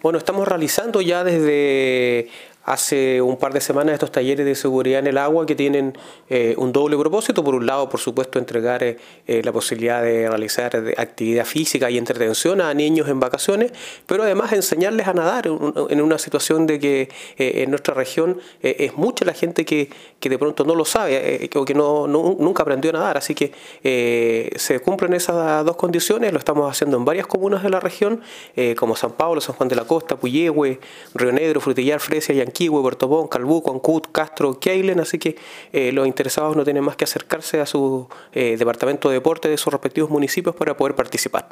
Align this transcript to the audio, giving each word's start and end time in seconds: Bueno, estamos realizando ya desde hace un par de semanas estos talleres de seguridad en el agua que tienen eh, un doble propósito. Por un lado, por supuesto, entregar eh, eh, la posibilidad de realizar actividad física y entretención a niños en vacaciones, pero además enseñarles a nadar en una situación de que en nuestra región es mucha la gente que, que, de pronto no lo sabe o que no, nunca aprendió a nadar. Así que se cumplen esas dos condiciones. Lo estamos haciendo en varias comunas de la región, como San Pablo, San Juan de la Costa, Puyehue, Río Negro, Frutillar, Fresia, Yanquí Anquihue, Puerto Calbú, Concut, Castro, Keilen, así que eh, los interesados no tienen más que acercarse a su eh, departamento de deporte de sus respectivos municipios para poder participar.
Bueno, 0.00 0.18
estamos 0.18 0.46
realizando 0.46 1.00
ya 1.00 1.24
desde 1.24 2.28
hace 2.68 3.22
un 3.22 3.38
par 3.38 3.54
de 3.54 3.62
semanas 3.62 3.94
estos 3.94 4.12
talleres 4.12 4.44
de 4.44 4.54
seguridad 4.54 4.98
en 4.98 5.06
el 5.06 5.16
agua 5.16 5.46
que 5.46 5.54
tienen 5.54 5.96
eh, 6.28 6.54
un 6.58 6.70
doble 6.70 6.98
propósito. 6.98 7.42
Por 7.42 7.54
un 7.54 7.64
lado, 7.64 7.88
por 7.88 7.98
supuesto, 7.98 8.38
entregar 8.38 8.82
eh, 8.82 8.98
eh, 9.26 9.40
la 9.42 9.52
posibilidad 9.52 10.02
de 10.02 10.28
realizar 10.28 10.76
actividad 10.98 11.46
física 11.46 11.90
y 11.90 11.96
entretención 11.96 12.60
a 12.60 12.74
niños 12.74 13.08
en 13.08 13.20
vacaciones, 13.20 13.72
pero 14.06 14.22
además 14.22 14.52
enseñarles 14.52 15.08
a 15.08 15.14
nadar 15.14 15.46
en 15.46 16.02
una 16.02 16.18
situación 16.18 16.66
de 16.66 16.78
que 16.78 17.08
en 17.38 17.70
nuestra 17.70 17.94
región 17.94 18.38
es 18.60 18.94
mucha 18.94 19.24
la 19.24 19.32
gente 19.32 19.64
que, 19.64 19.88
que, 20.20 20.28
de 20.28 20.38
pronto 20.38 20.64
no 20.64 20.74
lo 20.74 20.84
sabe 20.84 21.48
o 21.54 21.64
que 21.64 21.74
no, 21.74 22.06
nunca 22.06 22.62
aprendió 22.62 22.90
a 22.90 22.94
nadar. 22.94 23.16
Así 23.16 23.34
que 23.34 23.52
se 24.56 24.80
cumplen 24.80 25.14
esas 25.14 25.64
dos 25.64 25.76
condiciones. 25.76 26.32
Lo 26.32 26.38
estamos 26.38 26.70
haciendo 26.70 26.98
en 26.98 27.04
varias 27.04 27.26
comunas 27.26 27.62
de 27.62 27.70
la 27.70 27.80
región, 27.80 28.20
como 28.76 28.94
San 28.94 29.12
Pablo, 29.12 29.40
San 29.40 29.54
Juan 29.54 29.68
de 29.68 29.76
la 29.76 29.84
Costa, 29.84 30.16
Puyehue, 30.16 30.80
Río 31.14 31.32
Negro, 31.32 31.60
Frutillar, 31.60 32.00
Fresia, 32.00 32.34
Yanquí 32.34 32.57
Anquihue, 32.58 32.82
Puerto 32.82 33.28
Calbú, 33.28 33.62
Concut, 33.62 34.10
Castro, 34.10 34.58
Keilen, 34.58 34.98
así 34.98 35.18
que 35.18 35.36
eh, 35.72 35.92
los 35.92 36.06
interesados 36.06 36.56
no 36.56 36.64
tienen 36.64 36.82
más 36.82 36.96
que 36.96 37.04
acercarse 37.04 37.60
a 37.60 37.66
su 37.66 38.08
eh, 38.32 38.56
departamento 38.58 39.08
de 39.08 39.14
deporte 39.14 39.48
de 39.48 39.56
sus 39.56 39.72
respectivos 39.72 40.10
municipios 40.10 40.56
para 40.56 40.76
poder 40.76 40.96
participar. 40.96 41.48